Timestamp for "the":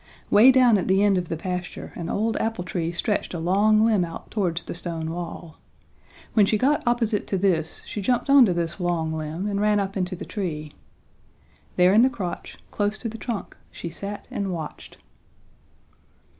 0.87-1.03, 1.29-1.37, 4.63-4.73, 10.15-10.25, 12.01-12.09, 13.09-13.19